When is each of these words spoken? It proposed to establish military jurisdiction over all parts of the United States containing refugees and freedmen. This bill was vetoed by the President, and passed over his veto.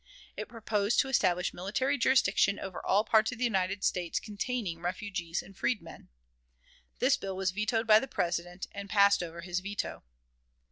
It 0.35 0.47
proposed 0.49 0.99
to 1.01 1.09
establish 1.09 1.53
military 1.53 1.95
jurisdiction 1.95 2.57
over 2.57 2.83
all 2.83 3.03
parts 3.03 3.31
of 3.31 3.37
the 3.37 3.43
United 3.43 3.83
States 3.83 4.19
containing 4.19 4.79
refugees 4.81 5.43
and 5.43 5.55
freedmen. 5.55 6.09
This 6.97 7.17
bill 7.17 7.35
was 7.37 7.51
vetoed 7.51 7.85
by 7.85 7.99
the 7.99 8.07
President, 8.07 8.65
and 8.71 8.89
passed 8.89 9.21
over 9.21 9.41
his 9.41 9.59
veto. 9.59 10.01